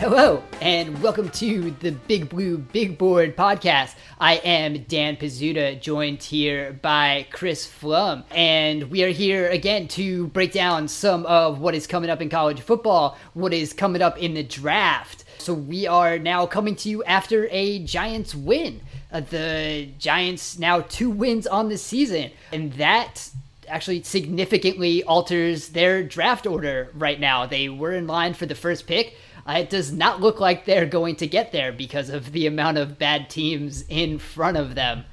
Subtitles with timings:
[0.00, 3.96] Hello, and welcome to the Big Blue Big Board podcast.
[4.18, 10.28] I am Dan Pizzuta, joined here by Chris Pflum, and we are here again to
[10.28, 14.16] break down some of what is coming up in college football, what is coming up
[14.16, 15.24] in the draft.
[15.36, 18.80] So we are now coming to you after a Giants win.
[19.12, 23.28] Uh, the Giants now two wins on the season, and that
[23.68, 27.44] actually significantly alters their draft order right now.
[27.44, 29.14] They were in line for the first pick
[29.46, 32.78] Uh, it does not look like they're going to get there because of the amount
[32.78, 35.04] of bad teams in front of them.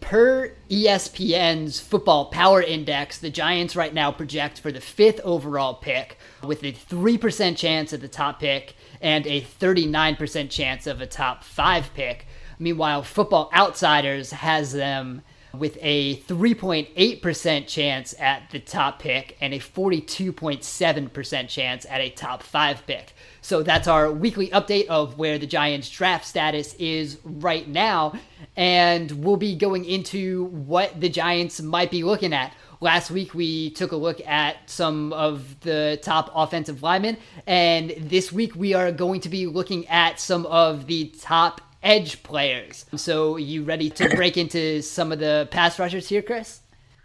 [0.00, 6.18] Per ESPN's Football Power Index, the Giants right now project for the fifth overall pick
[6.42, 11.44] with a 3% chance at the top pick and a 39% chance of a top
[11.44, 12.26] five pick.
[12.58, 15.22] Meanwhile, Football Outsiders has them
[15.52, 22.42] with a 3.8% chance at the top pick and a 42.7% chance at a top
[22.42, 23.14] five pick.
[23.42, 28.14] So that's our weekly update of where the Giants draft status is right now.
[28.56, 32.54] And we'll be going into what the Giants might be looking at.
[32.80, 37.16] Last week, we took a look at some of the top offensive linemen.
[37.46, 42.22] And this week, we are going to be looking at some of the top edge
[42.22, 42.86] players.
[42.96, 46.62] So, you ready to break into some of the pass rushers here, Chris?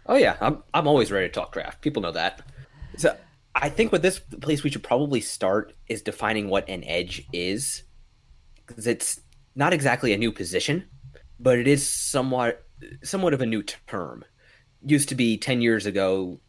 [0.08, 1.82] Oh yeah, I'm I'm always ready to talk draft.
[1.82, 2.40] People know that.
[2.96, 3.14] So
[3.60, 7.82] I think with this place we should probably start is defining what an edge is,
[8.66, 9.20] because it's
[9.54, 10.84] not exactly a new position,
[11.40, 12.64] but it is somewhat
[13.02, 14.24] somewhat of a new term.
[14.84, 16.40] Used to be ten years ago,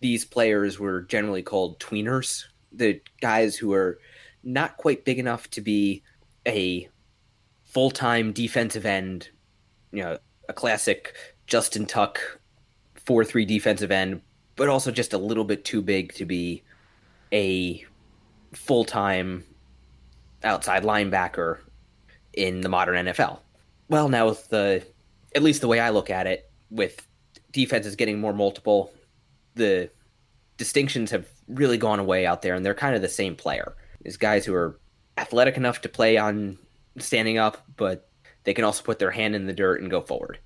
[0.00, 3.98] these players were generally called tweeners, the guys who are
[4.42, 6.02] not quite big enough to be
[6.46, 6.88] a
[7.64, 9.28] full time defensive end,
[9.92, 11.14] you know, a classic
[11.46, 12.40] Justin Tuck
[13.04, 14.22] four three defensive end,
[14.58, 16.62] but also just a little bit too big to be
[17.32, 17.82] a
[18.52, 19.44] full time
[20.42, 21.60] outside linebacker
[22.34, 23.38] in the modern NFL.
[23.88, 24.84] Well, now with the
[25.34, 27.06] at least the way I look at it, with
[27.52, 28.92] defenses getting more multiple,
[29.54, 29.90] the
[30.56, 33.76] distinctions have really gone away out there, and they're kind of the same player.
[34.02, 34.78] These guys who are
[35.16, 36.58] athletic enough to play on
[36.98, 38.08] standing up, but
[38.42, 40.40] they can also put their hand in the dirt and go forward.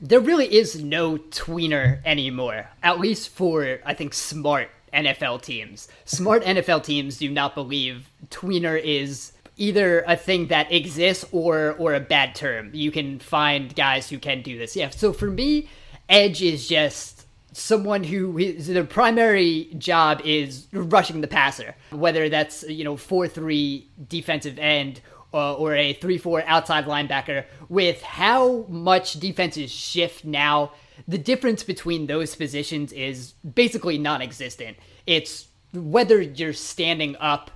[0.00, 5.88] There really is no tweener anymore, at least for, I think, smart NFL teams.
[6.04, 11.94] Smart NFL teams do not believe tweener is either a thing that exists or or
[11.94, 12.70] a bad term.
[12.72, 14.76] You can find guys who can do this.
[14.76, 14.90] Yeah.
[14.90, 15.68] So for me,
[16.08, 22.62] edge is just someone who is, their primary job is rushing the passer, whether that's
[22.62, 25.00] you know four three defensive end
[25.32, 30.72] uh, or a 3 4 outside linebacker, with how much defenses shift now,
[31.06, 34.76] the difference between those positions is basically non existent.
[35.06, 37.50] It's whether you're standing up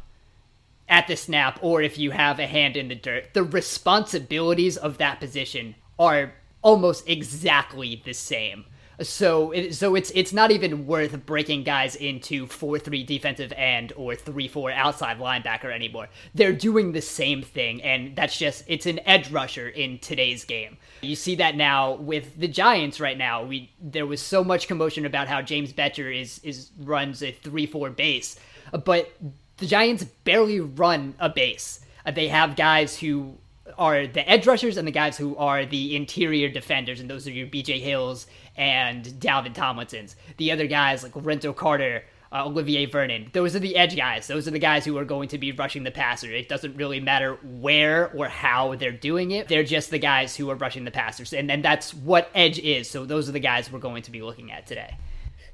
[0.88, 4.98] at the snap or if you have a hand in the dirt, the responsibilities of
[4.98, 8.64] that position are almost exactly the same.
[9.04, 14.14] So, so it's it's not even worth breaking guys into four three defensive end or
[14.14, 16.08] three four outside linebacker anymore.
[16.34, 20.76] They're doing the same thing, and that's just it's an edge rusher in today's game.
[21.02, 23.44] You see that now with the Giants right now.
[23.44, 27.66] We there was so much commotion about how James Bettcher is is runs a three
[27.66, 28.38] four base,
[28.84, 29.12] but
[29.58, 31.80] the Giants barely run a base.
[32.04, 33.38] Uh, they have guys who
[33.78, 37.30] are the edge rushers and the guys who are the interior defenders, and those are
[37.30, 38.26] your BJ Hills
[38.56, 40.14] and Dalvin Tomlinsons.
[40.36, 43.28] The other guys like Rento Carter uh, Olivier Vernon.
[43.32, 44.26] Those are the edge guys.
[44.26, 46.32] Those are the guys who are going to be rushing the passer.
[46.32, 49.48] It doesn't really matter where or how they're doing it.
[49.48, 51.32] They're just the guys who are rushing the passers.
[51.32, 52.88] And then that's what edge is.
[52.88, 54.96] So those are the guys we're going to be looking at today.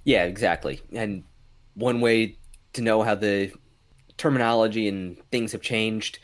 [0.05, 0.81] Yeah, exactly.
[0.93, 1.25] And
[1.75, 2.39] one way
[2.75, 3.53] to know how the
[4.17, 6.21] terminology and things have changed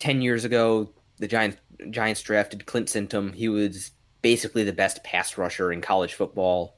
[0.00, 1.56] 10 years ago, the Giants
[1.90, 3.34] Giants drafted Clint Sintim.
[3.34, 6.76] He was basically the best pass rusher in college football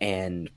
[0.00, 0.50] and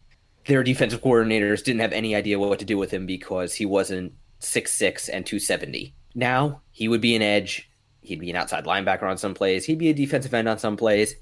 [0.46, 4.14] their defensive coordinators didn't have any idea what to do with him because he wasn't
[4.40, 5.94] six six and 270.
[6.16, 7.70] Now he would be an edge.
[8.02, 9.66] He'd be an outside linebacker on some plays.
[9.66, 11.16] He'd be a defensive end on some plays.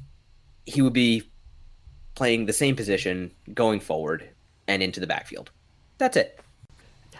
[0.65, 1.31] He would be
[2.15, 4.27] playing the same position going forward
[4.67, 5.51] and into the backfield.
[5.97, 6.39] That's it.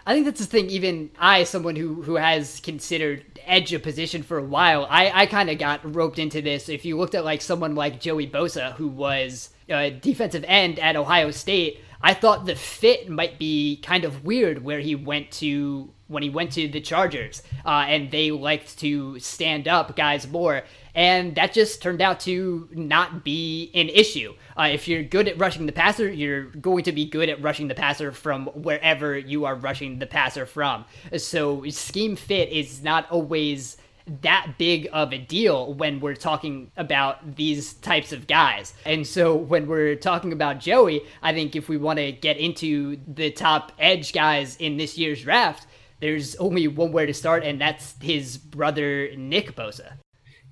[0.06, 0.68] I think that's the thing.
[0.70, 5.26] Even I, someone who who has considered edge a position for a while, I I
[5.26, 6.68] kind of got roped into this.
[6.68, 10.96] If you looked at like someone like Joey Bosa, who was a defensive end at
[10.96, 15.92] Ohio State, I thought the fit might be kind of weird where he went to
[16.08, 20.64] when he went to the Chargers, uh, and they liked to stand up guys more,
[20.94, 24.34] and that just turned out to not be an issue.
[24.58, 27.68] Uh, if you're good at rushing the passer, you're going to be good at rushing
[27.68, 30.84] the passer from wherever you are rushing the passer from.
[31.16, 33.78] So scheme fit is not always
[34.20, 38.74] that big of a deal when we're talking about these types of guys.
[38.84, 42.98] And so when we're talking about Joey, I think if we want to get into
[43.06, 45.66] the top edge guys in this year's draft,
[46.00, 49.92] there's only one way to start, and that's his brother Nick Bosa.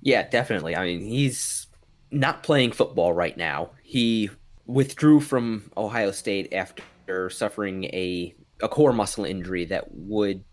[0.01, 0.75] Yeah, definitely.
[0.75, 1.67] I mean, he's
[2.11, 3.71] not playing football right now.
[3.83, 4.29] He
[4.65, 10.43] withdrew from Ohio State after suffering a a core muscle injury that would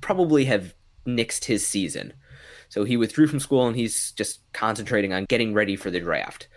[0.00, 0.74] probably have
[1.06, 2.12] nixed his season.
[2.68, 6.48] So he withdrew from school and he's just concentrating on getting ready for the draft.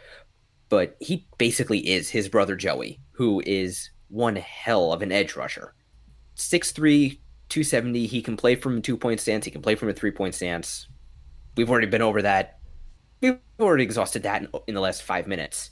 [0.69, 5.73] But he basically is his brother Joey, who is one hell of an edge rusher.
[6.37, 7.19] 6'3,
[7.49, 8.07] 270.
[8.07, 10.35] He can play from a two point stance, he can play from a three point
[10.35, 10.87] stance.
[11.55, 12.59] We've already been over that.
[13.21, 15.71] We've already exhausted that in, in the last five minutes.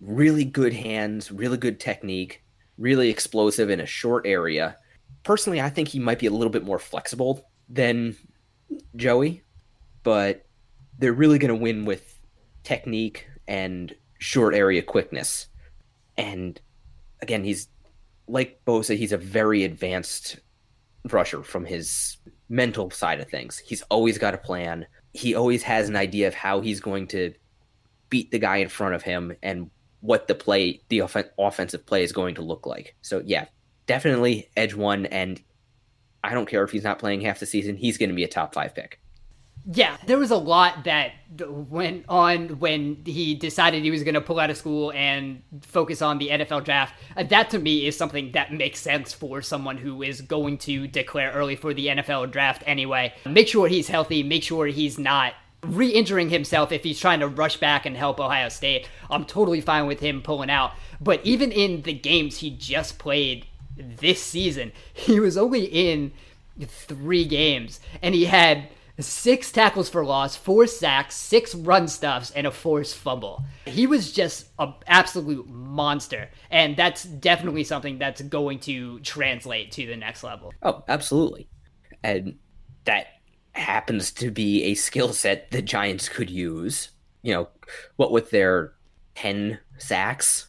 [0.00, 2.42] Really good hands, really good technique,
[2.78, 4.76] really explosive in a short area.
[5.22, 8.16] Personally, I think he might be a little bit more flexible than
[8.96, 9.42] Joey,
[10.02, 10.46] but
[10.98, 12.18] they're really going to win with
[12.64, 15.46] technique and short area quickness.
[16.16, 16.60] And
[17.20, 17.68] again, he's
[18.28, 20.38] like Bosa, he's a very advanced
[21.10, 22.18] rusher from his
[22.48, 23.58] mental side of things.
[23.58, 24.86] He's always got a plan.
[25.12, 27.34] He always has an idea of how he's going to
[28.08, 29.70] beat the guy in front of him and
[30.00, 32.94] what the play, the off- offensive play is going to look like.
[33.02, 33.46] So, yeah,
[33.86, 35.06] definitely edge one.
[35.06, 35.40] And
[36.22, 38.28] I don't care if he's not playing half the season, he's going to be a
[38.28, 39.00] top five pick.
[39.66, 41.12] Yeah, there was a lot that
[41.48, 46.02] went on when he decided he was going to pull out of school and focus
[46.02, 46.94] on the NFL draft.
[47.16, 50.86] Uh, that to me is something that makes sense for someone who is going to
[50.86, 53.12] declare early for the NFL draft anyway.
[53.26, 57.28] Make sure he's healthy, make sure he's not re injuring himself if he's trying to
[57.28, 58.88] rush back and help Ohio State.
[59.10, 60.72] I'm totally fine with him pulling out.
[61.00, 63.46] But even in the games he just played
[63.76, 66.12] this season, he was only in
[66.66, 68.68] three games and he had
[69.04, 73.44] six tackles for loss, four sacks, six run stuffs, and a forced fumble.
[73.66, 76.28] He was just an absolute monster.
[76.50, 80.52] And that's definitely something that's going to translate to the next level.
[80.62, 81.48] Oh, absolutely.
[82.02, 82.36] And
[82.84, 83.06] that
[83.52, 86.90] happens to be a skill set the Giants could use.
[87.22, 87.48] You know,
[87.96, 88.72] what with their
[89.16, 90.48] 10 sacks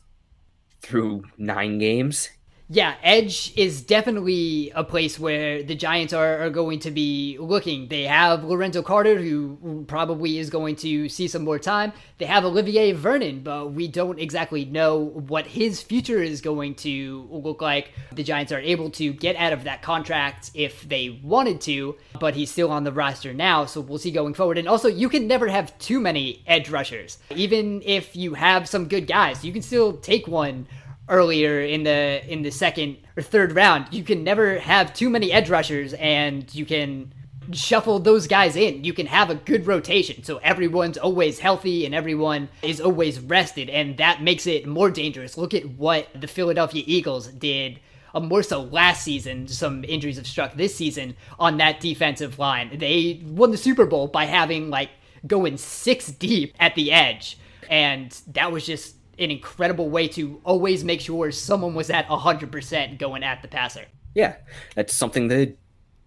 [0.82, 2.30] through nine games,
[2.74, 7.90] yeah, Edge is definitely a place where the Giants are, are going to be looking.
[7.90, 11.92] They have Lorenzo Carter, who probably is going to see some more time.
[12.18, 17.28] They have Olivier Vernon, but we don't exactly know what his future is going to
[17.30, 17.92] look like.
[18.14, 22.36] The Giants are able to get out of that contract if they wanted to, but
[22.36, 24.58] he's still on the roster now, so we'll see going forward.
[24.58, 27.18] And also, you can never have too many edge rushers.
[27.32, 30.68] Even if you have some good guys, you can still take one
[31.12, 33.88] earlier in the in the second or third round.
[33.92, 37.14] You can never have too many edge rushers, and you can
[37.52, 38.84] shuffle those guys in.
[38.84, 43.70] You can have a good rotation, so everyone's always healthy and everyone is always rested,
[43.70, 45.38] and that makes it more dangerous.
[45.38, 47.80] Look at what the Philadelphia Eagles did.
[48.14, 52.78] Uh, more so last season, some injuries have struck this season on that defensive line.
[52.78, 54.90] They won the Super Bowl by having like
[55.26, 57.38] going six deep at the edge,
[57.70, 62.98] and that was just an incredible way to always make sure someone was at 100%
[62.98, 63.86] going at the passer.
[64.16, 64.36] Yeah,
[64.76, 65.56] that's something the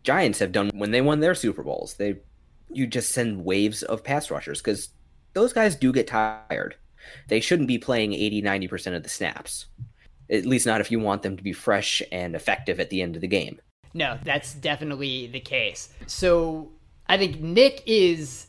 [0.02, 1.94] Giants have done when they won their Super Bowls.
[1.94, 2.16] They
[2.70, 4.90] you just send waves of pass rushers cuz
[5.32, 6.74] those guys do get tired.
[7.28, 9.66] They shouldn't be playing 80 90% of the snaps.
[10.30, 13.14] At least not if you want them to be fresh and effective at the end
[13.14, 13.60] of the game.
[13.94, 15.88] No, that's definitely the case.
[16.06, 16.72] So
[17.06, 18.48] I think Nick is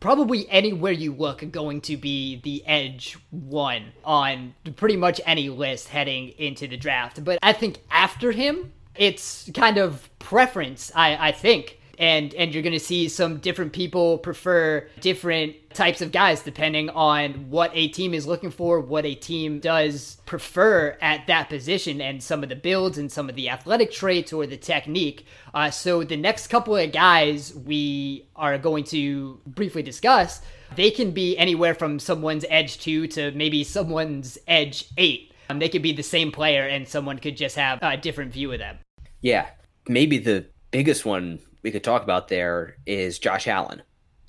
[0.00, 5.88] probably anywhere you look going to be the edge one on pretty much any list
[5.88, 7.22] heading into the draft.
[7.24, 12.62] But I think after him, it's kind of preference, I, I think and and you're
[12.62, 17.88] going to see some different people prefer different types of guys depending on what a
[17.88, 22.48] team is looking for, what a team does prefer at that position, and some of
[22.48, 25.26] the builds and some of the athletic traits or the technique.
[25.52, 30.40] Uh, so the next couple of guys we are going to briefly discuss,
[30.76, 35.32] they can be anywhere from someone's edge two to maybe someone's edge eight.
[35.50, 38.52] Um, they could be the same player, and someone could just have a different view
[38.52, 38.78] of them.
[39.20, 39.46] Yeah,
[39.88, 43.82] maybe the biggest one we could talk about there is Josh Allen.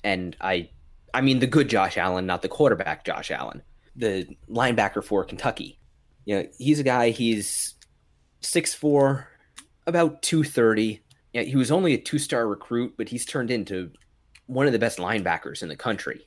[0.04, 0.68] And I
[1.14, 3.62] I mean the good Josh Allen, not the quarterback Josh Allen,
[3.96, 5.78] the linebacker for Kentucky.
[6.26, 7.76] You know, he's a guy he's
[8.42, 9.24] 6'4,
[9.86, 11.00] about 230.
[11.32, 13.90] Yeah, he was only a two-star recruit, but he's turned into
[14.44, 16.26] one of the best linebackers in the country.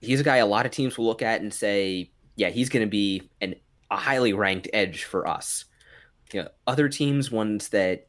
[0.00, 2.86] He's a guy a lot of teams will look at and say, yeah, he's going
[2.86, 3.54] to be an
[3.90, 5.66] a highly ranked edge for us.
[6.32, 8.07] You know, other teams, ones that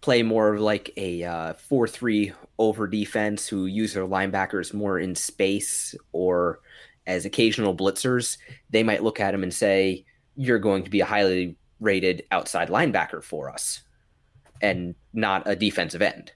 [0.00, 5.14] play more of like a uh, 4-3 over defense who use their linebackers more in
[5.14, 6.60] space or
[7.06, 8.38] as occasional blitzers
[8.70, 10.04] they might look at him and say
[10.36, 13.82] you're going to be a highly rated outside linebacker for us
[14.62, 16.32] and not a defensive end.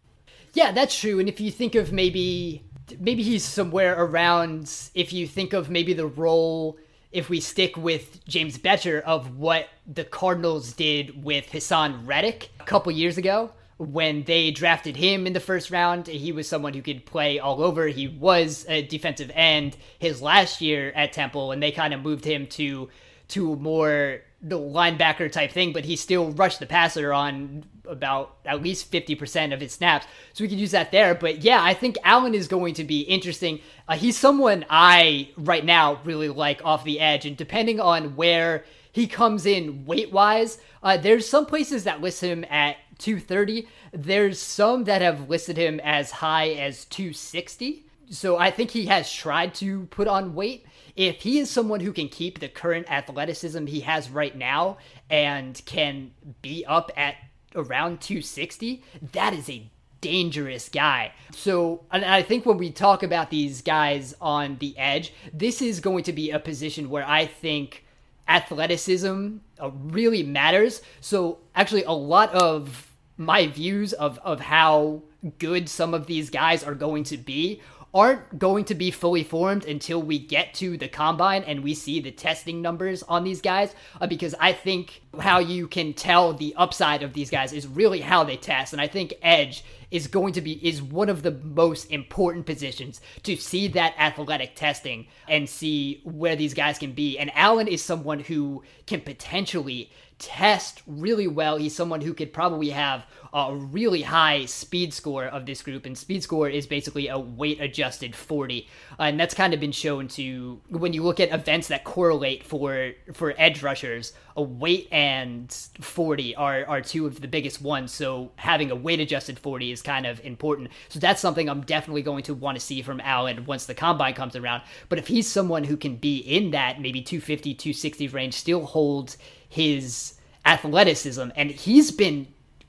[0.53, 2.65] Yeah that's true and if you think of maybe
[2.99, 6.79] maybe he's somewhere around if you think of maybe the role
[7.15, 12.65] if we stick with James Bettcher of what the Cardinals did with Haason Reddick a
[12.65, 16.09] couple years ago when they drafted him in the first round.
[16.09, 17.87] He was someone who could play all over.
[17.87, 22.25] He was a defensive end his last year at Temple, and they kind of moved
[22.25, 22.91] him to
[23.29, 28.63] to more the linebacker type thing, but he still rushed the passer on about at
[28.63, 30.07] least 50% of his snaps.
[30.35, 31.15] So we could use that there.
[31.15, 33.61] But yeah, I think Allen is going to be interesting.
[33.89, 37.25] Uh, he's someone I, right now, really like off the edge.
[37.25, 42.23] And depending on where he comes in weight wise, uh, there's some places that list
[42.23, 43.67] him at 230.
[43.93, 47.87] There's some that have listed him as high as 260.
[48.11, 50.67] So I think he has tried to put on weight.
[50.97, 54.79] If he is someone who can keep the current athleticism he has right now
[55.11, 57.17] and can be up at
[57.55, 58.83] around 260,
[59.13, 59.69] that is a
[60.01, 61.13] dangerous guy.
[61.33, 65.81] So, and I think when we talk about these guys on the edge, this is
[65.81, 67.85] going to be a position where I think
[68.29, 70.83] athleticism uh, really matters.
[71.01, 75.03] So, actually, a lot of my views of, of how
[75.39, 77.63] good some of these guys are going to be
[77.95, 82.01] aren't going to be fully formed until we get to the combine and we see
[82.01, 86.55] the testing numbers on these guys uh, because I think how you can tell the
[86.57, 90.33] upside of these guys is really how they test and I think edge is going
[90.33, 95.49] to be is one of the most important positions to see that athletic testing and
[95.49, 99.89] see where these guys can be and Allen is someone who can potentially
[100.25, 101.59] test really well.
[101.59, 105.99] He's someone who could probably have a really high speed score of this group, and
[105.99, 108.67] speed score is basically a weight adjusted 40.
[108.99, 112.43] Uh, and that's kind of been shown to when you look at events that correlate
[112.43, 117.93] for for edge rushers, a weight and 40 are, are two of the biggest ones.
[117.93, 120.71] So having a weight adjusted 40 is kind of important.
[120.89, 124.15] So that's something I'm definitely going to want to see from Allen once the combine
[124.15, 124.63] comes around.
[124.89, 129.19] But if he's someone who can be in that maybe 250, 260 range, still holds
[129.55, 132.27] his athleticism, and he's been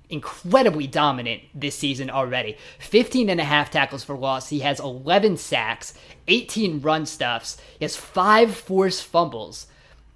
[0.09, 2.57] incredibly dominant this season already.
[2.79, 4.49] 15 and a half tackles for loss.
[4.49, 5.95] He has 11 sacks,
[6.27, 7.57] 18 run stuffs.
[7.79, 9.67] He has five forced fumbles.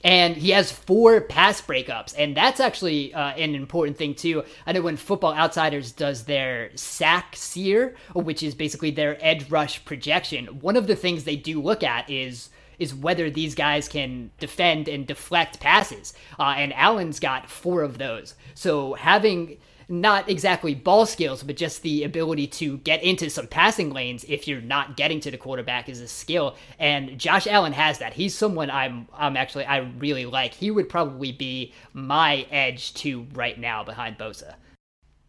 [0.02, 4.46] And he has four pass breakups, and that's actually uh, an important thing too.
[4.66, 10.62] I know when Football Outsiders does their SackSEER, which is basically their edge rush projection,
[10.62, 12.50] one of the things they do look at is
[12.80, 16.14] is whether these guys can defend and deflect passes.
[16.40, 18.36] Uh, and Allen's got four of those.
[18.56, 19.58] So having
[19.90, 24.48] not exactly ball skills, but just the ability to get into some passing lanes if
[24.48, 26.56] you're not getting to the quarterback is a skill.
[26.78, 28.14] And Josh Allen has that.
[28.14, 30.54] He's someone I'm I'm actually I really like.
[30.54, 34.54] He would probably be my edge two right now behind Bosa.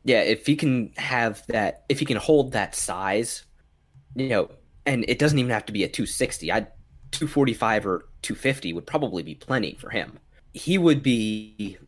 [0.04, 3.44] Yeah, if he can have that, if he can hold that size,
[4.14, 4.50] you know,
[4.86, 6.52] and it doesn't even have to be a 260.
[6.52, 6.66] I
[7.12, 10.18] 245 or 250 would probably be plenty for him.
[10.52, 11.78] He would be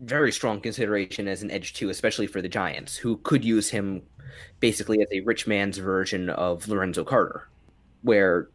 [0.00, 4.02] very strong consideration as an edge two, especially for the Giants, who could use him
[4.60, 7.48] basically as a rich man's version of Lorenzo Carter,
[8.02, 8.48] where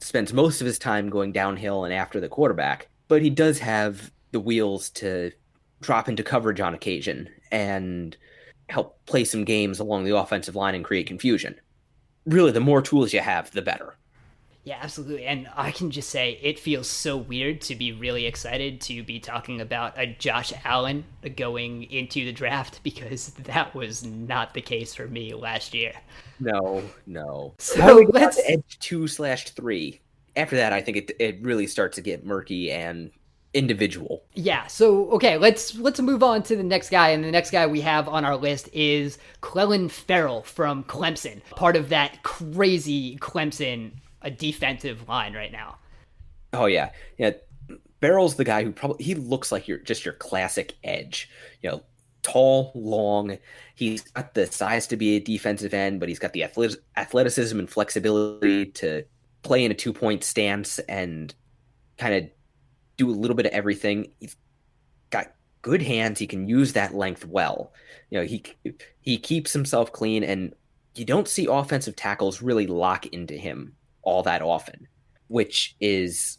[0.00, 2.88] spends most of his time going downhill and after the quarterback.
[3.08, 5.32] But he does have the wheels to
[5.80, 8.16] drop into coverage on occasion and
[8.68, 11.54] help play some games along the offensive line and create confusion.
[12.24, 13.96] Really, the more tools you have, the better.
[14.64, 15.24] Yeah, absolutely.
[15.26, 19.18] And I can just say it feels so weird to be really excited to be
[19.18, 21.04] talking about a Josh Allen
[21.36, 25.92] going into the draft because that was not the case for me last year.
[26.38, 27.54] No, no.
[27.58, 30.00] So let's edge two slash three.
[30.36, 33.10] After that, I think it it really starts to get murky and
[33.52, 34.24] individual.
[34.34, 34.66] Yeah.
[34.68, 37.80] So okay, let's let's move on to the next guy, and the next guy we
[37.82, 44.30] have on our list is Clelin Ferrell from Clemson, part of that crazy Clemson a
[44.30, 45.78] defensive line right now.
[46.52, 47.32] Oh yeah, yeah.
[48.00, 51.30] Ferrell's the guy who probably he looks like your just your classic edge.
[51.62, 51.82] You know,
[52.22, 53.38] tall, long.
[53.74, 56.44] He's got the size to be a defensive end, but he's got the
[56.96, 59.04] athleticism and flexibility to
[59.42, 61.34] play in a two point stance and
[61.98, 62.30] kind of
[62.96, 64.08] do a little bit of everything.
[64.20, 64.36] He's
[65.10, 66.18] got good hands.
[66.18, 67.72] He can use that length well.
[68.10, 68.44] You know, he
[69.00, 70.54] he keeps himself clean, and
[70.94, 74.88] you don't see offensive tackles really lock into him all that often,
[75.28, 76.38] which is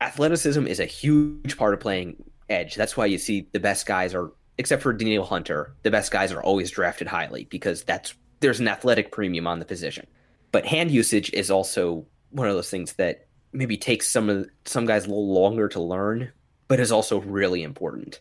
[0.00, 2.74] athleticism is a huge part of playing edge.
[2.74, 6.32] That's why you see the best guys are, except for Danielle Hunter, the best guys
[6.32, 10.06] are always drafted highly because that's there's an athletic premium on the position.
[10.52, 14.84] But hand usage is also one of those things that maybe takes some of some
[14.84, 16.30] guys a little longer to learn,
[16.68, 18.20] but is also really important.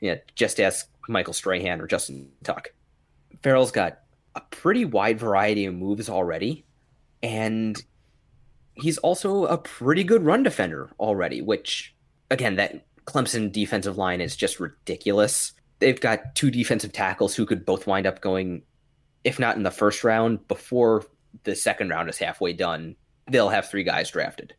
[0.00, 2.72] Yeah, just ask Michael Strahan or Justin Tuck.
[3.42, 4.00] Ferrell's got
[4.34, 6.64] a pretty wide variety of moves already,
[7.22, 7.80] and
[8.74, 11.94] he's also a pretty good run defender already, which
[12.30, 15.52] again, that Clemson defensive line is just ridiculous.
[15.78, 18.62] They've got two defensive tackles who could both wind up going,
[19.24, 21.04] if not in the first round, before
[21.44, 22.96] the second round is halfway done,
[23.30, 24.54] they'll have three guys drafted.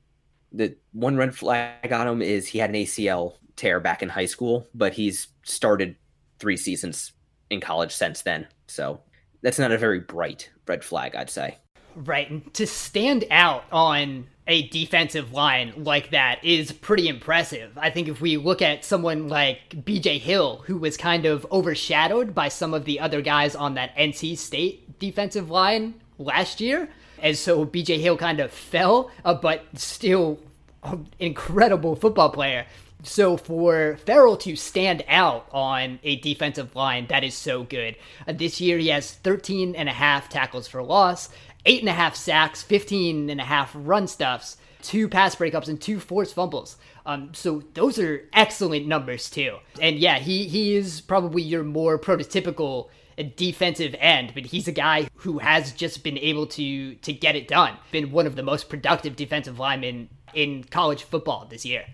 [0.52, 4.26] The one red flag on him is he had an ACL tear back in high
[4.26, 5.96] school, but he's started
[6.40, 7.14] three seasons
[7.50, 8.48] in college since then.
[8.68, 9.02] So
[9.42, 11.58] that's not a very bright red flag, I'd say.
[11.96, 12.30] Right.
[12.30, 17.72] And to stand out on a defensive line like that is pretty impressive.
[17.78, 22.36] I think if we look at someone like BJ Hill, who was kind of overshadowed
[22.36, 27.36] by some of the other guys on that NC State defensive line last year, and
[27.38, 30.40] so BJ Hill kind of fell, uh, but still
[30.84, 32.66] an incredible football player.
[33.04, 37.96] So for Ferrell to stand out on a defensive line, that is so good.
[38.28, 41.30] Uh, this year he has 13 and a half tackles for loss
[41.66, 45.82] eight and a half sacks, 15 and a half run stuffs, two pass breakups, and
[45.82, 46.78] two forced fumbles.
[47.06, 49.58] Um, so those are excellent numbers too.
[49.82, 52.90] And yeah, he he is probably your more prototypical
[53.36, 57.48] defensive end, but he's a guy who has just been able to to get it
[57.48, 57.78] done.
[57.92, 61.86] Been one of the most productive defensive linemen in college football this year.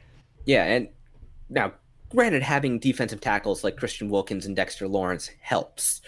[0.45, 0.89] Yeah, and
[1.49, 1.73] now
[2.09, 6.01] granted having defensive tackles like Christian Wilkins and Dexter Lawrence helps.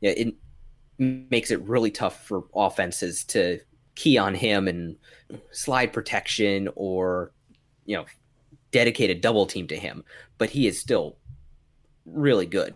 [0.00, 0.34] Yeah, it
[1.02, 3.60] makes it really tough for offenses to
[3.94, 4.96] key on him and
[5.50, 7.32] slide protection or
[7.84, 8.04] you know
[8.70, 10.04] dedicate a double team to him.
[10.38, 11.16] But he is still
[12.06, 12.74] really good.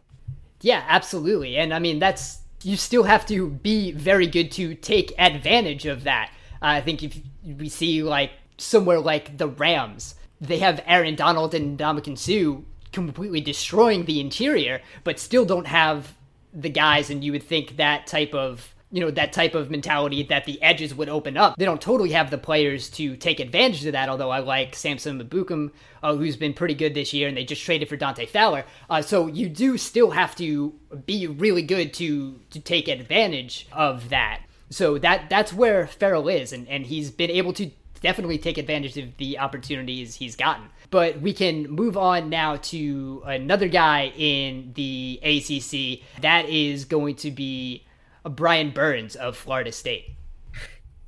[0.61, 1.57] Yeah absolutely.
[1.57, 6.05] And i mean that's you still have to be very good to take advantage of
[6.05, 6.31] that.
[6.63, 11.55] Uh, i think if we see like somewhere like the rams they have aaron donald
[11.55, 12.63] and Ndamukong Suh
[12.93, 16.15] completely destroying the interior but still don't have
[16.57, 20.23] the guys, and you would think that type of you know that type of mentality
[20.25, 21.57] that the edges would open up.
[21.59, 24.09] They don't totally have the players to take advantage of that.
[24.09, 25.71] Although I like Samson Ebukam,
[26.03, 28.65] uh, who's been pretty good this year, and they just traded for Dante Fowler.
[28.89, 30.73] Uh, so you do still have to
[31.05, 34.43] be really good to to take advantage of that.
[34.71, 38.97] So that that's where Ferrell is, and and he's been able to definitely take advantage
[38.97, 40.69] of the opportunities he's gotten.
[40.91, 46.21] But we can move on now to another guy in the ACC.
[46.23, 47.87] That is going to be
[48.25, 50.11] Brian Burns of Florida State.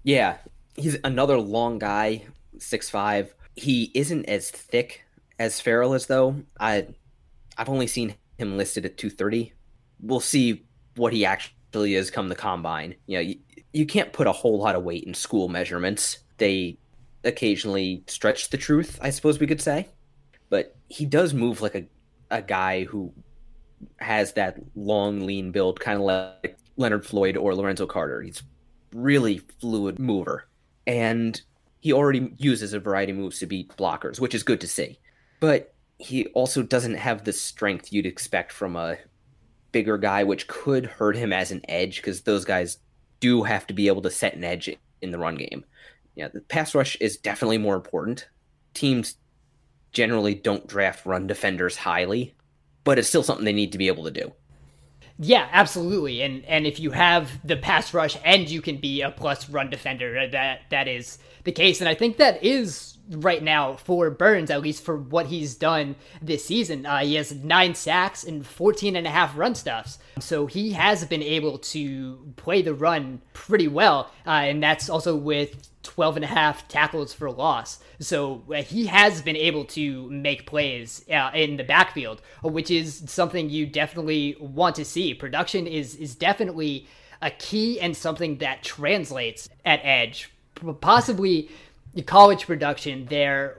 [0.03, 0.39] Yeah,
[0.77, 2.27] he's another long guy,
[2.59, 3.35] six five.
[3.57, 5.05] He isn't as thick
[5.39, 6.43] as Ferrell is, though.
[6.59, 6.89] I,
[7.57, 9.53] I've only seen him listed at 230.
[10.01, 10.65] We'll see
[10.97, 12.95] what he actually is come the combine.
[13.07, 13.37] You know, you,
[13.73, 16.19] you can't put a whole lot of weight in school measurements.
[16.39, 16.79] They
[17.25, 19.89] occasionally stretch the truth, I suppose we could say.
[20.51, 21.85] But he does move like a,
[22.31, 23.13] a guy who
[23.99, 28.23] has that long, lean build, kind of like Leonard Floyd or Lorenzo Carter.
[28.23, 28.43] He's
[28.95, 30.49] really fluid mover.
[30.87, 31.41] And
[31.81, 34.99] he already uses a variety of moves to beat blockers, which is good to see.
[35.41, 38.97] But he also doesn't have the strength you'd expect from a
[39.73, 42.79] bigger guy, which could hurt him as an edge because those guys
[43.21, 45.65] do have to be able to set an edge in the run game
[46.19, 48.29] yeah, the pass rush is definitely more important.
[48.75, 49.15] Teams
[49.93, 52.35] generally don't draft run defenders highly,
[52.83, 54.33] but it's still something they need to be able to do.
[55.21, 56.23] Yeah, absolutely.
[56.23, 59.71] And and if you have the pass rush and you can be a plus run
[59.71, 61.81] defender, that that is the case.
[61.81, 65.97] And I think that is right now for Burns, at least for what he's done
[66.21, 66.87] this season.
[66.87, 69.99] Uh, he has nine sacks and 14 and a half run stuffs.
[70.21, 74.11] So he has been able to play the run pretty well.
[74.27, 77.81] Uh, and that's also with 12 and a half tackles for loss.
[77.99, 83.05] So uh, he has been able to make plays uh, in the backfield, which is
[83.07, 85.15] something you definitely want to see.
[85.15, 86.87] Production is, is definitely
[87.23, 90.31] a key and something that translates at edge.
[90.81, 91.51] Possibly
[92.07, 93.57] college production, they're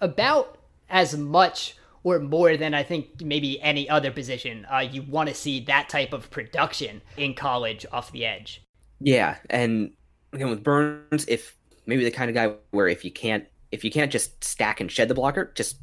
[0.00, 4.66] about as much or more than I think maybe any other position.
[4.72, 8.62] Uh, you want to see that type of production in college off the edge.
[9.00, 9.92] Yeah, and
[10.32, 13.90] again with Burns, if maybe the kind of guy where if you can't if you
[13.90, 15.76] can't just stack and shed the blocker, just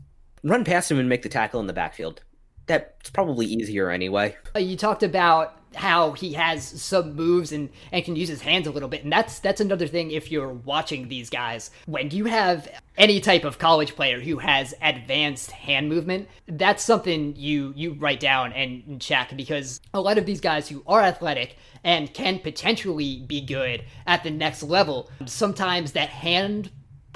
[0.44, 2.22] run past him and make the tackle in the backfield.
[2.68, 4.38] That's probably easier anyway.
[4.56, 8.68] Uh, you talked about how he has some moves and, and can use his hands
[8.68, 9.04] a little bit.
[9.04, 11.72] And that's that's another thing if you're watching these guys.
[11.86, 17.36] When you have any type of college player who has advanced hand movement, that's something
[17.36, 21.56] you you write down and check because a lot of these guys who are athletic
[21.84, 26.70] and can potentially be good at the next level, sometimes that hand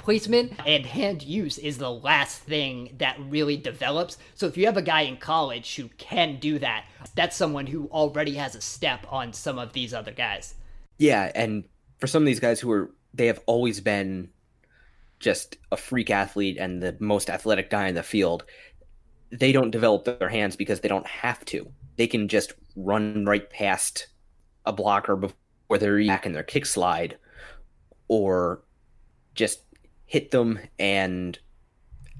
[0.04, 4.18] placement and hand use is the last thing that really develops.
[4.34, 7.88] So if you have a guy in college who can do that, that's someone who
[7.88, 10.56] already has a step on some of these other guys.
[10.98, 11.64] Yeah, and
[11.98, 14.28] for some of these guys who are they have always been
[15.20, 18.44] just a freak athlete and the most athletic guy in the field,
[19.30, 21.66] they don't develop their hands because they don't have to.
[21.96, 24.08] They can just run right past
[24.66, 27.16] a blocker before they're back in their kick slide
[28.08, 28.62] or
[29.34, 29.60] just
[30.14, 31.40] hit them and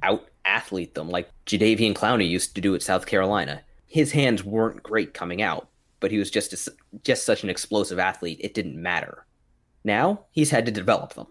[0.02, 3.62] out athlete them like Jadeveon Clowney used to do at South Carolina.
[3.86, 5.68] His hands weren't great coming out,
[6.00, 6.72] but he was just a,
[7.04, 8.40] just such an explosive athlete.
[8.40, 9.26] It didn't matter.
[9.84, 11.28] Now he's had to develop them.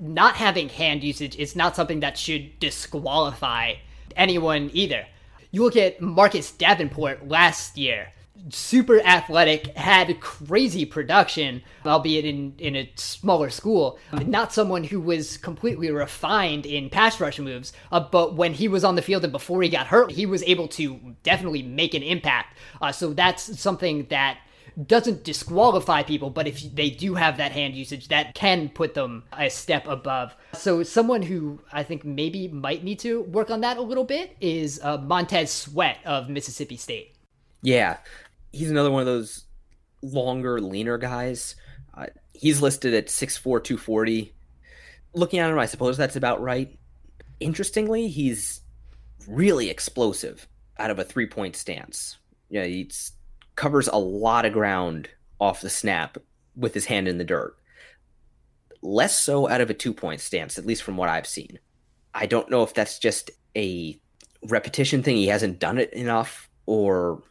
[0.00, 3.74] Not having hand usage is not something that should disqualify
[4.16, 5.04] anyone either.
[5.50, 8.14] You look at Marcus Davenport last year
[8.50, 13.98] super athletic, had crazy production, albeit in, in a smaller school.
[14.26, 18.84] Not someone who was completely refined in pass rush moves, uh, but when he was
[18.84, 22.02] on the field and before he got hurt, he was able to definitely make an
[22.02, 22.58] impact.
[22.80, 24.38] Uh, so that's something that
[24.86, 29.24] doesn't disqualify people, but if they do have that hand usage, that can put them
[29.36, 30.34] a step above.
[30.54, 34.36] So someone who I think maybe might need to work on that a little bit
[34.40, 37.11] is uh, Montez Sweat of Mississippi State.
[37.62, 37.98] Yeah,
[38.52, 39.44] he's another one of those
[40.02, 41.54] longer, leaner guys.
[41.94, 44.34] Uh, he's listed at 6'4", 240.
[45.14, 46.78] Looking at him, I suppose that's about right.
[47.40, 48.60] Interestingly, he's
[49.28, 50.46] really explosive
[50.78, 52.18] out of a three point stance.
[52.48, 52.90] Yeah, he
[53.56, 55.08] covers a lot of ground
[55.40, 56.18] off the snap
[56.56, 57.56] with his hand in the dirt.
[58.82, 61.58] Less so out of a two point stance, at least from what I've seen.
[62.14, 63.98] I don't know if that's just a
[64.48, 65.16] repetition thing.
[65.16, 67.22] He hasn't done it enough, or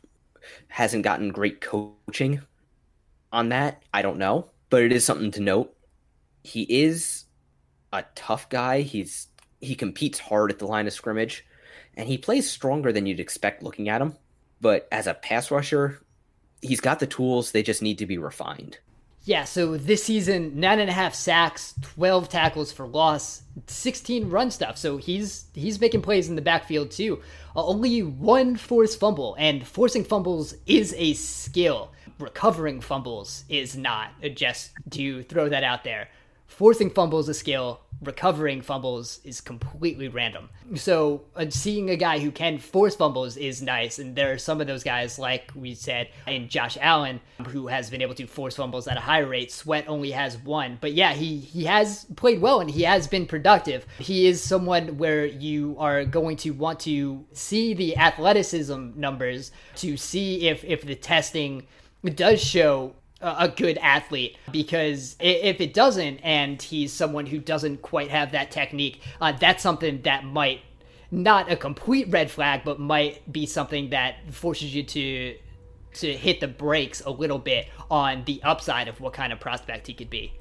[0.67, 2.41] hasn't gotten great coaching
[3.31, 3.83] on that.
[3.93, 5.75] I don't know, but it is something to note.
[6.43, 7.25] He is
[7.93, 8.81] a tough guy.
[8.81, 9.27] He's
[9.59, 11.45] he competes hard at the line of scrimmage,
[11.95, 14.15] and he plays stronger than you'd expect looking at him.
[14.59, 16.01] But as a pass rusher,
[16.61, 17.51] he's got the tools.
[17.51, 18.79] They just need to be refined.
[19.23, 24.49] Yeah, so this season, nine and a half sacks, twelve tackles for loss, sixteen run
[24.49, 24.77] stuff.
[24.77, 27.21] So he's he's making plays in the backfield too.
[27.55, 31.91] Uh, only one forced fumble, and forcing fumbles is a skill.
[32.17, 34.09] Recovering fumbles is not.
[34.33, 36.09] Just to throw that out there
[36.51, 40.49] forcing fumbles a skill recovering fumbles is completely random.
[40.75, 44.59] So uh, seeing a guy who can force fumbles is nice and there are some
[44.59, 48.55] of those guys like we said in josh allen who has been able to force
[48.55, 49.51] fumbles at a high rate.
[49.51, 53.25] Sweat only has one but yeah he he has played well and he has been
[53.25, 53.85] productive.
[53.99, 59.95] He is someone where you are going to want to see the athleticism numbers to
[59.95, 61.67] see if if the testing
[62.15, 68.09] does show a good athlete because if it doesn't and he's someone who doesn't quite
[68.09, 70.61] have that technique uh, that's something that might
[71.11, 75.35] not a complete red flag but might be something that forces you to
[75.93, 79.87] to hit the brakes a little bit on the upside of what kind of prospect
[79.87, 80.33] he could be.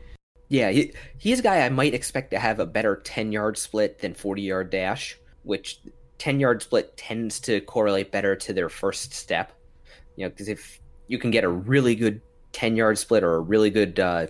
[0.49, 3.99] Yeah he, he's a guy i might expect to have a better 10 yard split
[3.99, 5.81] than 40 yard dash which
[6.21, 9.53] 10 yard split tends to correlate better to their first step.
[10.17, 12.21] You know because if you can get a really good
[12.53, 14.27] 10 yard split or a really good uh,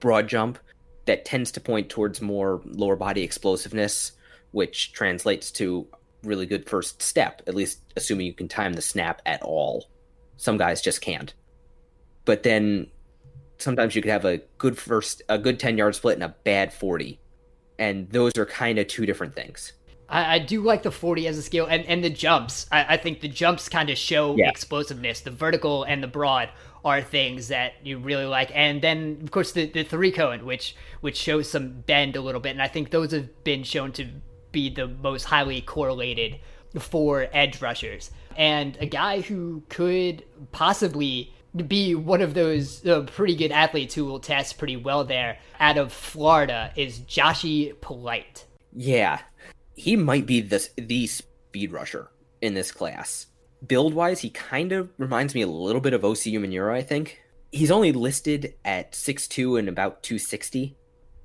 [0.00, 0.58] broad jump
[1.06, 4.12] that tends to point towards more lower body explosiveness
[4.52, 5.86] which translates to
[6.22, 9.86] really good first step, at least assuming you can time the snap at all.
[10.36, 11.32] Some guys just can't.
[12.24, 12.88] But then
[13.58, 16.72] sometimes you could have a good first a good 10 yard split and a bad
[16.72, 17.20] 40.
[17.78, 19.72] And those are kind of two different things.
[20.08, 22.66] I, I, do like the 40 as a skill and, and the jumps.
[22.72, 24.48] I, I think the jumps kind of show yeah.
[24.48, 25.20] explosiveness.
[25.20, 26.48] The vertical and the broad
[26.84, 28.50] are things that you really like.
[28.54, 32.40] And then of course the, the three cone, which which shows some bend a little
[32.40, 32.50] bit.
[32.50, 34.08] And I think those have been shown to
[34.52, 36.38] be the most highly correlated
[36.78, 38.10] for edge rushers.
[38.36, 41.32] And a guy who could possibly
[41.66, 45.78] be one of those uh, pretty good athletes who will test pretty well there out
[45.78, 48.44] of Florida is Jachai Polite.
[48.72, 49.20] Yeah,
[49.78, 52.10] he might be the the speed rusher
[52.42, 53.26] in this class.
[53.64, 57.20] Build wise, he kind of reminds me a little bit of Osi Umenyiora, I think.
[57.52, 60.76] He's only listed at 6'2 and about 260,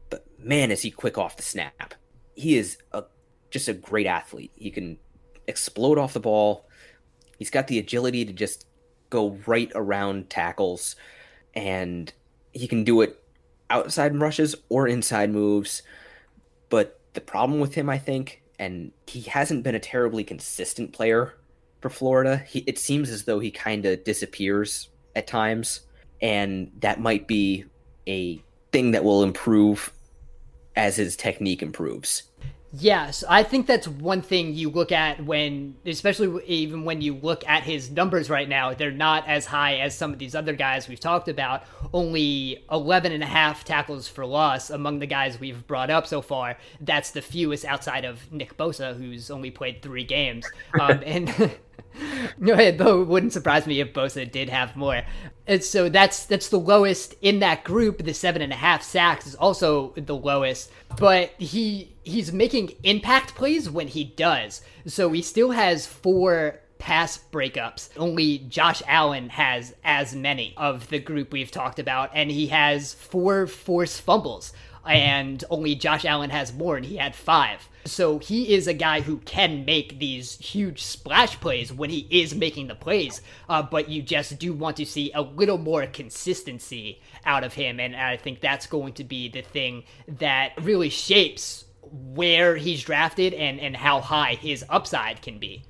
[0.09, 1.95] but man, is he quick off the snap.
[2.35, 3.03] He is a,
[3.49, 4.51] just a great athlete.
[4.55, 4.97] He can
[5.47, 6.67] explode off the ball.
[7.37, 8.67] He's got the agility to just
[9.09, 10.95] go right around tackles,
[11.55, 12.13] and
[12.51, 13.19] he can do it
[13.69, 15.81] outside rushes or inside moves.
[16.69, 21.33] But the problem with him, I think, and he hasn't been a terribly consistent player
[21.81, 22.37] for Florida.
[22.37, 25.81] He, it seems as though he kind of disappears at times,
[26.21, 27.65] and that might be
[28.07, 29.91] a thing that will improve
[30.75, 32.23] as his technique improves.
[32.75, 37.47] Yes, I think that's one thing you look at when, especially even when you look
[37.47, 40.87] at his numbers right now, they're not as high as some of these other guys
[40.87, 41.65] we've talked about.
[41.93, 46.23] Only 11 and a half tackles for loss among the guys we've brought up so
[46.23, 46.57] far.
[46.81, 50.45] That's the fewest outside of Nick Bosa, who's only played three games.
[50.79, 51.29] Um, and
[52.37, 55.03] no, it wouldn't surprise me if Bosa did have more.
[55.45, 58.03] And so that's that's the lowest in that group.
[58.03, 63.35] The seven and a half sacks is also the lowest, but he he's making impact
[63.35, 64.61] plays when he does.
[64.85, 67.89] So he still has four pass breakups.
[67.97, 72.93] Only Josh Allen has as many of the group we've talked about, and he has
[72.93, 74.53] four forced fumbles
[74.85, 77.67] and only Josh Allen has more, and he had five.
[77.85, 82.33] So he is a guy who can make these huge splash plays when he is
[82.33, 87.01] making the plays, uh, but you just do want to see a little more consistency
[87.25, 91.65] out of him, and I think that's going to be the thing that really shapes
[91.81, 95.63] where he's drafted and, and how high his upside can be.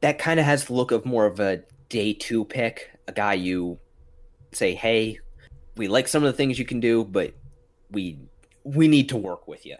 [0.00, 3.32] That kind of has the look of more of a day two pick, a guy
[3.34, 3.78] you
[4.52, 5.18] say, hey,
[5.76, 7.34] we like some of the things you can do, but
[7.90, 8.18] we
[8.74, 9.76] we need to work with you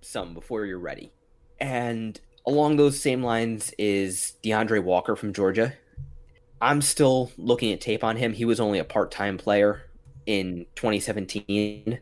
[0.00, 1.12] some before you're ready.
[1.60, 5.72] And along those same lines is D'Andre Walker from Georgia.
[6.60, 8.32] I'm still looking at tape on him.
[8.32, 9.82] He was only a part time player
[10.26, 12.00] in 2017,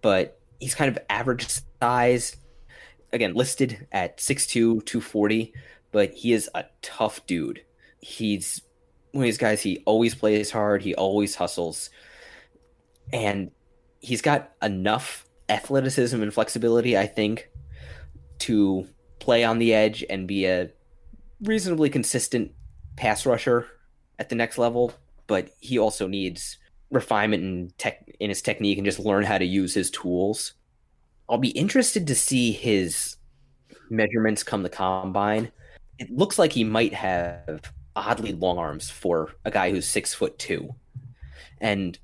[0.00, 1.46] but he's kind of average
[1.80, 2.36] size.
[3.12, 5.52] Again, listed at 6'2, 240,
[5.92, 7.62] but he is a tough dude.
[8.00, 8.62] He's
[9.12, 11.90] one of these guys, he always plays hard, he always hustles,
[13.12, 13.50] and
[13.98, 17.50] he's got enough athleticism and flexibility, I think,
[18.40, 18.86] to
[19.18, 20.70] play on the edge and be a
[21.42, 22.52] reasonably consistent
[22.96, 23.66] pass rusher
[24.18, 24.94] at the next level.
[25.26, 26.56] But he also needs
[26.90, 30.54] refinement in tech in his technique and just learn how to use his tools.
[31.28, 33.16] I'll be interested to see his
[33.90, 35.52] measurements come the combine.
[35.98, 40.38] It looks like he might have oddly long arms for a guy who's six foot
[40.38, 40.74] two.
[41.60, 41.98] And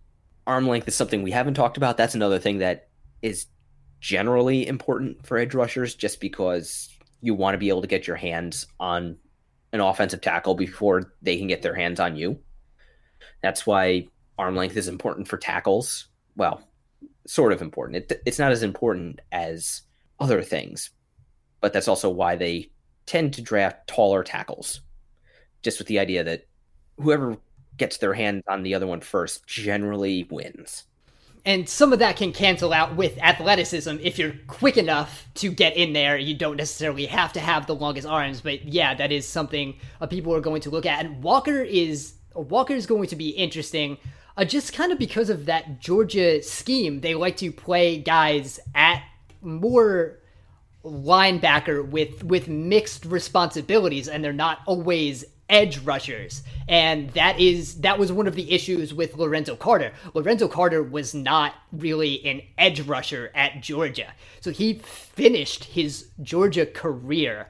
[0.47, 1.97] arm length is something we haven't talked about.
[1.97, 2.86] That's another thing that
[3.27, 3.47] is
[4.01, 8.17] generally important for edge rushers just because you want to be able to get your
[8.17, 9.17] hands on
[9.73, 12.39] an offensive tackle before they can get their hands on you.
[13.43, 14.07] That's why
[14.39, 16.07] arm length is important for tackles.
[16.37, 16.63] Well,
[17.27, 18.11] sort of important.
[18.11, 19.83] It, it's not as important as
[20.21, 20.91] other things,
[21.61, 22.71] but that's also why they
[23.07, 24.83] tend to draft taller tackles,
[25.63, 26.47] just with the idea that
[26.99, 27.37] whoever
[27.77, 30.85] gets their hands on the other one first generally wins
[31.47, 35.77] and some of that can cancel out with athleticism if you're quick enough to get
[35.77, 36.19] in there.
[36.19, 40.07] You don't necessarily have to have the longest arms but yeah that is something uh,
[40.07, 41.05] people are going to look at.
[41.05, 43.97] And walker is walker is going to be interesting
[44.37, 47.01] uh, just kind of because of that georgia scheme.
[47.01, 49.03] They like to play guys at
[49.41, 50.19] more
[50.85, 56.43] linebacker with with mixed responsibilities and they're not always edge rushers.
[56.69, 59.93] And that is that was one of the issues with Lorenzo Carter.
[60.15, 64.13] Lorenzo Carter was not really an edge rusher at Georgia.
[64.41, 67.49] So he finished his Georgia career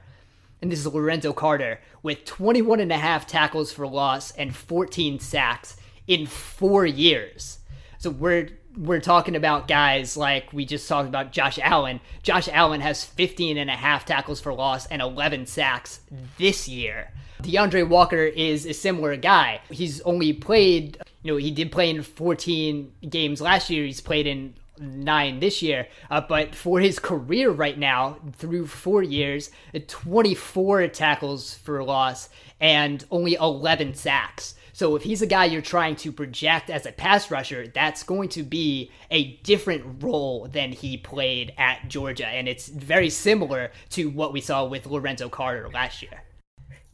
[0.61, 5.19] and this is Lorenzo Carter with 21 and a half tackles for loss and 14
[5.19, 7.59] sacks in 4 years.
[7.99, 11.99] So we're we're talking about guys like we just talked about Josh Allen.
[12.21, 16.01] Josh Allen has 15 and a half tackles for loss and 11 sacks
[16.37, 17.11] this year.
[17.41, 19.61] D'Andre Walker is a similar guy.
[19.69, 23.85] He's only played, you know, he did play in 14 games last year.
[23.85, 25.87] He's played in nine this year.
[26.09, 29.51] Uh, but for his career right now, through four years,
[29.87, 34.55] 24 tackles for loss and only 11 sacks.
[34.73, 38.29] So if he's a guy you're trying to project as a pass rusher, that's going
[38.29, 42.27] to be a different role than he played at Georgia.
[42.27, 46.21] And it's very similar to what we saw with Lorenzo Carter last year.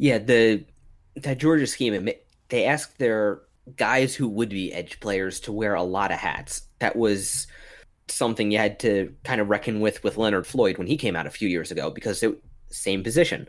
[0.04, 0.66] Yeah, the
[1.16, 2.10] that Georgia scheme,
[2.50, 3.42] they asked their
[3.78, 6.64] guys who would be edge players to wear a lot of hats.
[6.80, 7.48] That was
[8.10, 11.26] something you had to kind of reckon with with Leonard Floyd when he came out
[11.26, 12.38] a few years ago because it
[12.70, 13.48] same position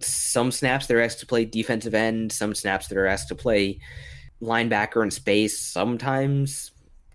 [0.00, 3.80] some snaps they're asked to play defensive end, some snaps they're asked to play
[4.42, 5.58] linebacker in space.
[5.58, 6.72] Sometimes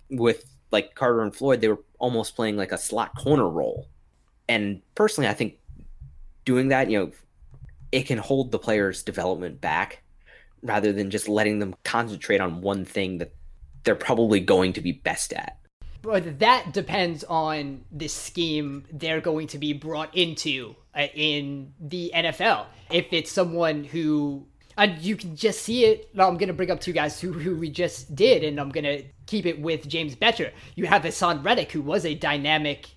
[0.09, 3.87] with like Carter and Floyd, they were almost playing like a slot corner role.
[4.47, 5.55] And personally, I think
[6.45, 7.11] doing that, you know,
[7.91, 10.03] it can hold the player's development back
[10.61, 13.33] rather than just letting them concentrate on one thing that
[13.83, 15.57] they're probably going to be best at.
[16.01, 22.11] But that depends on the scheme they're going to be brought into uh, in the
[22.15, 22.67] NFL.
[22.89, 24.47] If it's someone who
[24.79, 26.09] and you can just see it.
[26.17, 28.85] I'm going to bring up two guys who, who we just did, and I'm going
[28.85, 30.51] to keep it with James Bettcher.
[30.75, 32.87] You have Haason Reddick, who was a dynamic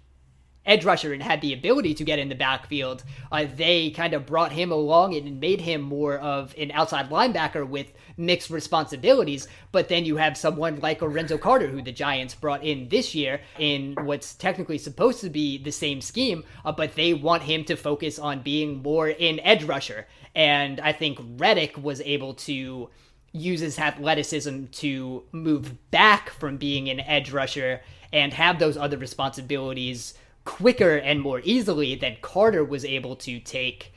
[0.65, 3.03] edge rusher and had the ability to get in the backfield.
[3.31, 7.67] Uh, they kind of brought him along and made him more of an outside linebacker
[7.67, 9.49] with mixed responsibilities.
[9.73, 13.41] But then you have someone like Lorenzo Carter, who the Giants brought in this year
[13.59, 17.77] in what's technically supposed to be the same scheme, uh, but they want him to
[17.77, 20.07] focus on being more an edge rusher.
[20.35, 22.89] And I think Reddick was able to
[23.33, 27.81] use his athleticism to move back from being an edge rusher
[28.13, 33.93] and have those other responsibilities quicker and more easily than Carter was able to take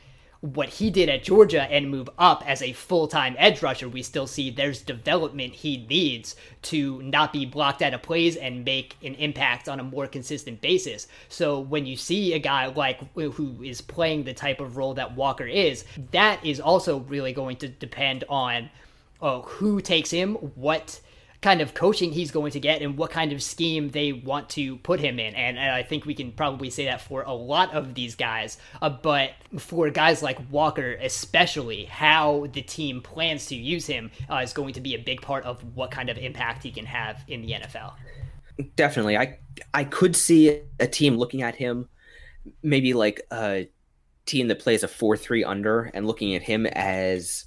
[0.53, 4.03] what he did at Georgia and move up as a full time edge rusher, we
[4.03, 8.95] still see there's development he needs to not be blocked out of plays and make
[9.03, 11.08] an impact on a more consistent basis.
[11.29, 15.15] So when you see a guy like who is playing the type of role that
[15.15, 18.69] Walker is, that is also really going to depend on
[19.21, 20.99] uh, who takes him, what
[21.45, 24.77] kind of coaching he's going to get and what kind of scheme they want to
[24.77, 25.36] put him in.
[25.36, 28.58] And, and I think we can probably say that for a lot of these guys.
[28.81, 29.29] Uh, but
[29.60, 34.73] for guys like Walker, especially, how the team plans to use him uh, is going
[34.73, 37.51] to be a big part of what kind of impact he can have in the
[37.51, 37.93] NFL.
[38.75, 39.15] Definitely.
[39.15, 39.38] I,
[39.71, 41.89] I could see a team looking at him,
[42.63, 43.69] maybe like a
[44.25, 47.45] team that plays a 4 3 under and looking at him as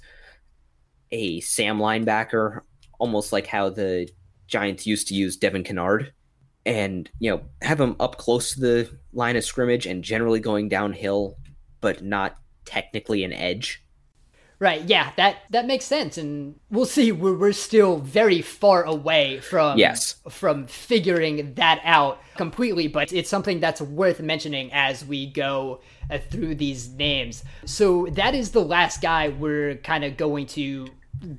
[1.11, 2.61] a Sam linebacker
[2.99, 4.07] almost like how the
[4.47, 6.13] Giants used to use Devin Kennard
[6.65, 10.69] and, you know, have him up close to the line of scrimmage and generally going
[10.69, 11.37] downhill,
[11.81, 13.83] but not technically an edge.
[14.59, 14.83] Right.
[14.83, 17.13] Yeah, that that makes sense, and we'll see.
[17.13, 23.29] We're we're still very far away from yes from figuring that out completely, but it's
[23.29, 25.79] something that's worth mentioning as we go
[26.11, 27.45] uh, through these names.
[27.63, 30.87] So that is the last guy we're kind of going to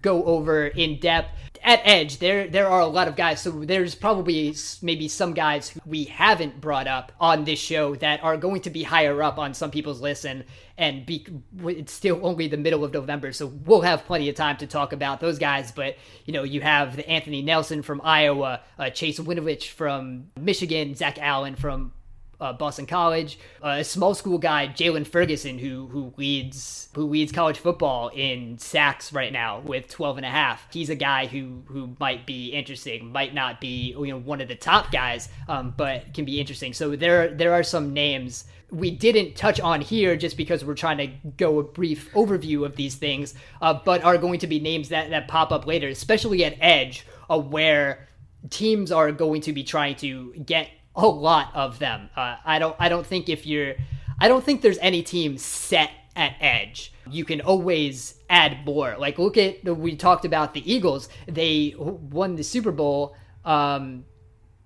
[0.03, 1.37] go over in depth.
[1.63, 5.69] At edge there there are a lot of guys so there's probably maybe some guys
[5.69, 9.39] who we haven't brought up on this show that are going to be higher up
[9.39, 10.45] on some people's lists and
[10.79, 11.27] and be
[11.67, 14.95] it's still only the middle of November so we'll have plenty of time to talk
[14.95, 19.19] about those guys but you know you have the Anthony Nelson from Iowa uh, Chase
[19.21, 21.93] Winovich from Michigan Zach Allen from
[22.41, 23.39] uh, Boston College.
[23.63, 28.59] Uh, a small school guy, Jaylon Ferguson, who who leads who leads college football in
[28.59, 30.67] sacks right now with 12 and a half.
[30.73, 34.49] He's a guy who who might be interesting, might not be you know one of
[34.49, 36.73] the top guys, um, but can be interesting.
[36.73, 40.99] So there there are some names we didn't touch on here just because we're trying
[40.99, 44.91] to go a brief overview of these things, uh, but are going to be names
[44.91, 48.09] that, that pop up later, especially at Edge, uh, where
[48.49, 50.69] teams are going to be trying to get
[51.01, 52.11] a lot of them.
[52.17, 53.75] Uh, I don't I don't think if you're
[54.19, 56.93] I don't think there's any team set at edge.
[57.11, 58.97] You can always add more.
[58.99, 61.09] Like look at we talked about the Eagles.
[61.27, 64.05] They won the Super Bowl um,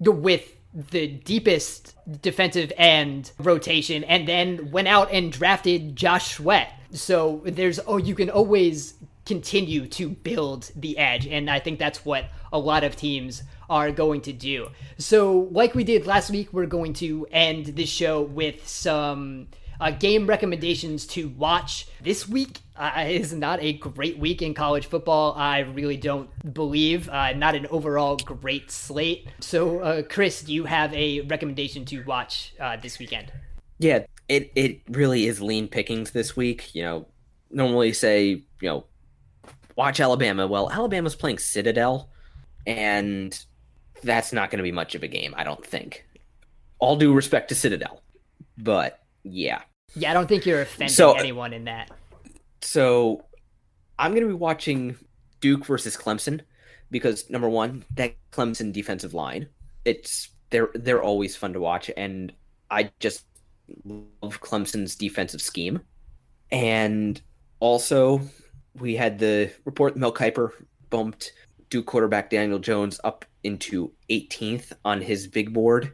[0.01, 6.73] with the deepest defensive end rotation and then went out and drafted Josh Sweat.
[6.91, 8.95] So there's oh you can always
[9.25, 13.91] continue to build the edge and I think that's what a lot of teams are
[13.91, 14.69] going to do.
[14.99, 19.49] So, like we did last week, we're going to end this show with some
[19.81, 24.87] uh, game recommendations to watch this week uh, is not a great week in college
[24.87, 25.35] football.
[25.37, 27.09] I really don't believe.
[27.09, 29.29] Uh, not an overall great slate.
[29.41, 33.33] So, uh, Chris, do you have a recommendation to watch uh, this weekend?
[33.79, 36.75] Yeah, it it really is lean pickings this week.
[36.75, 37.07] You know,
[37.51, 38.27] normally say
[38.61, 38.87] you know
[39.77, 40.47] watch Alabama.
[40.47, 42.11] Well, Alabama's playing Citadel,
[42.67, 43.39] and
[44.03, 46.07] that's not going to be much of a game, I don't think.
[46.79, 48.03] All due respect to Citadel,
[48.59, 49.63] but yeah.
[49.95, 51.91] Yeah, I don't think you're offending so, uh, anyone in that.
[52.61, 53.25] So,
[53.99, 54.97] I'm going to be watching
[55.41, 56.41] Duke versus Clemson
[56.91, 59.49] because number one, that Clemson defensive line,
[59.85, 62.33] it's they're they're always fun to watch, and
[62.71, 63.25] I just
[63.85, 65.81] love Clemson's defensive scheme.
[66.51, 67.21] And
[67.61, 68.21] also,
[68.79, 70.51] we had the report Mel Kiper
[70.91, 71.33] bumped
[71.71, 75.93] Duke quarterback Daniel Jones up into 18th on his big board.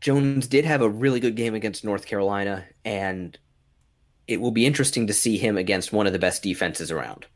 [0.00, 3.38] Jones did have a really good game against North Carolina, and
[4.26, 7.26] it will be interesting to see him against one of the best defenses around.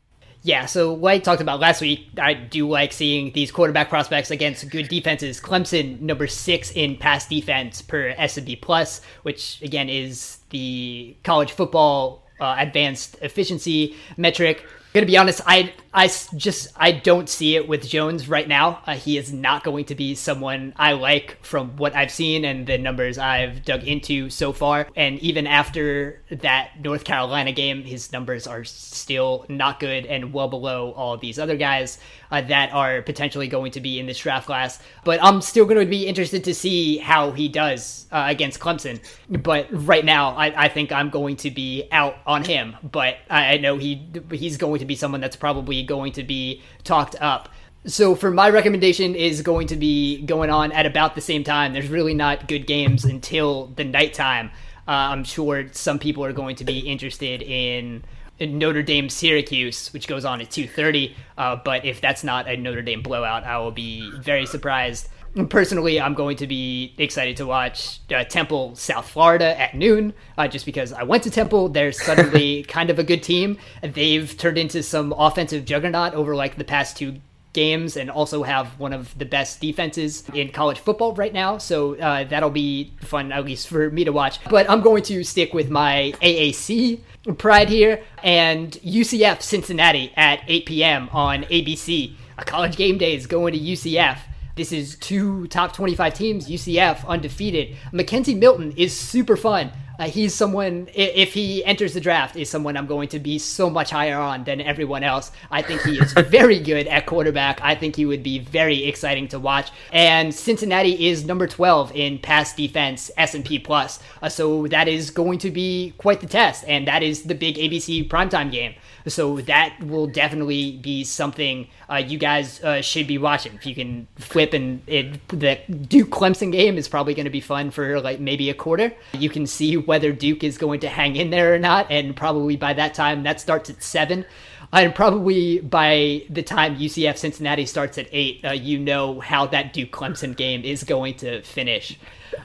[0.41, 4.31] Yeah, so like I talked about last week, I do like seeing these quarterback prospects
[4.31, 5.41] against good defenses.
[5.41, 12.25] Clemson, number six in pass defense per S&P Plus, which again is the college football
[12.39, 14.65] uh, advanced efficiency metric.
[14.93, 18.81] Gonna be honest, I I just I don't see it with Jones right now.
[18.85, 22.67] Uh, he is not going to be someone I like from what I've seen and
[22.67, 24.87] the numbers I've dug into so far.
[24.95, 30.47] And even after that North Carolina game, his numbers are still not good and well
[30.47, 31.97] below all these other guys
[32.31, 34.79] uh, that are potentially going to be in this draft class.
[35.03, 38.99] But I'm still going to be interested to see how he does uh, against Clemson.
[39.29, 42.75] But right now, I, I think I'm going to be out on him.
[42.83, 46.61] But I, I know he he's going to be someone that's probably going to be
[46.83, 47.49] talked up.
[47.85, 51.73] So for my recommendation is going to be going on at about the same time.
[51.73, 54.51] There's really not good games until the nighttime.
[54.87, 58.03] Uh, I'm sure some people are going to be interested in
[58.39, 61.13] Notre Dame Syracuse, which goes on at 2:30.
[61.37, 65.09] Uh, but if that's not a Notre Dame blowout, I will be very surprised.
[65.49, 70.47] Personally, I'm going to be excited to watch uh, Temple South Florida at noon, uh,
[70.47, 71.69] just because I went to Temple.
[71.69, 73.57] They're suddenly kind of a good team.
[73.81, 77.21] They've turned into some offensive juggernaut over like the past two
[77.53, 81.57] games and also have one of the best defenses in college football right now.
[81.57, 84.43] So uh, that'll be fun, at least for me to watch.
[84.49, 87.01] But I'm going to stick with my AAC
[87.37, 91.09] pride here and UCF Cincinnati at 8 p.m.
[91.11, 92.15] on ABC.
[92.37, 94.19] A college game day is going to UCF.
[94.59, 97.77] This is two top 25 teams, UCF undefeated.
[97.93, 99.71] McKenzie Milton is super fun.
[99.97, 103.69] Uh, he's someone, if he enters the draft, is someone I'm going to be so
[103.69, 105.31] much higher on than everyone else.
[105.49, 107.61] I think he is very good at quarterback.
[107.61, 109.71] I think he would be very exciting to watch.
[109.93, 113.99] And Cincinnati is number 12 in pass defense S&P plus.
[114.21, 116.65] Uh, so that is going to be quite the test.
[116.67, 118.75] And that is the big ABC primetime game.
[119.09, 123.53] So that will definitely be something uh, you guys uh, should be watching.
[123.55, 127.41] If you can flip and it, the Duke Clemson game is probably going to be
[127.41, 128.93] fun for like maybe a quarter.
[129.13, 132.55] You can see whether Duke is going to hang in there or not, and probably
[132.55, 134.25] by that time that starts at seven.
[134.71, 139.73] And probably by the time UCF Cincinnati starts at eight, uh, you know how that
[139.73, 141.97] Duke Clemson game is going to finish.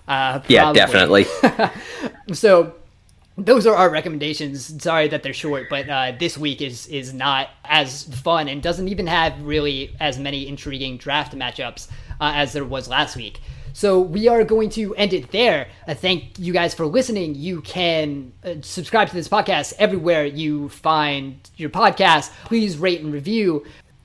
[0.08, 1.26] Uh, yeah, definitely.
[2.32, 2.74] so
[3.36, 4.82] those are our recommendations.
[4.82, 8.88] Sorry that they're short, but uh, this week is is not as fun and doesn't
[8.88, 11.88] even have really as many intriguing draft matchups
[12.20, 13.40] uh, as there was last week.
[13.72, 15.66] So we are going to end it there.
[15.88, 17.34] Uh, thank you guys for listening.
[17.34, 22.30] You can uh, subscribe to this podcast everywhere you find your podcast.
[22.44, 23.64] Please rate and review.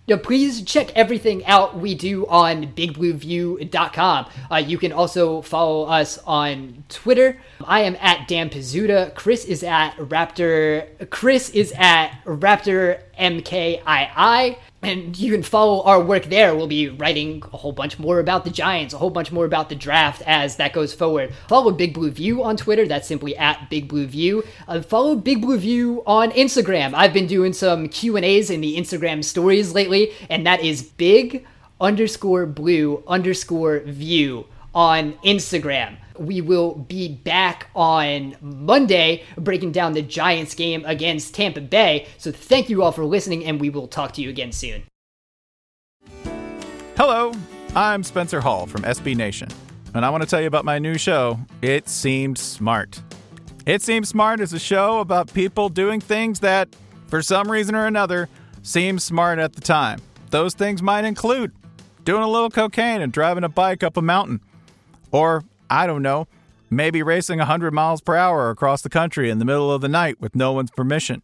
[0.10, 4.26] Now, please check everything out we do on bigblueview.com.
[4.52, 7.40] Uh, you can also follow us on Twitter.
[7.64, 9.14] I am at Dan Pizzuta.
[9.14, 11.10] Chris is at Raptor.
[11.12, 14.58] Chris is at Raptor MKII.
[14.82, 16.56] And you can follow our work there.
[16.56, 19.68] We'll be writing a whole bunch more about the Giants, a whole bunch more about
[19.68, 21.34] the draft as that goes forward.
[21.50, 22.88] Follow Big Blue View on Twitter.
[22.88, 24.44] That's simply at Big Blue View.
[24.70, 26.94] Uh, follow Big Blue View on Instagram.
[26.94, 30.82] I've been doing some Q and A's in the Instagram stories lately, and that is
[30.82, 31.46] Big
[31.82, 40.02] underscore Blue underscore View on Instagram we will be back on Monday breaking down the
[40.02, 42.08] Giants game against Tampa Bay.
[42.18, 44.84] So thank you all for listening, and we will talk to you again soon.
[46.98, 47.32] Hello,
[47.76, 49.48] I'm Spencer Hall from SB Nation,
[49.94, 53.02] and I want to tell you about my new show, It Seemed Smart.
[53.66, 56.68] It Seems Smart is a show about people doing things that,
[57.08, 58.28] for some reason or another,
[58.64, 60.02] seem smart at the time.
[60.32, 61.54] Those things might include
[62.04, 64.42] doing a little cocaine and driving a bike up a mountain,
[65.12, 66.28] or I don't know,
[66.72, 70.22] Maybe racing 100 miles per hour across the country in the middle of the night
[70.22, 71.24] with no one's permission.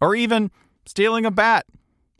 [0.00, 0.50] Or even
[0.86, 1.66] stealing a bat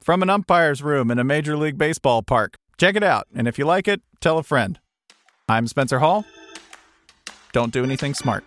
[0.01, 2.55] from an umpire's room in a Major League Baseball park.
[2.79, 4.79] Check it out, and if you like it, tell a friend.
[5.49, 6.25] I'm Spencer Hall.
[7.53, 8.45] Don't do anything smart.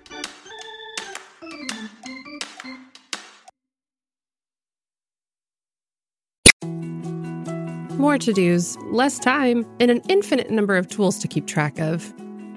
[7.97, 12.13] More to dos, less time, and an infinite number of tools to keep track of.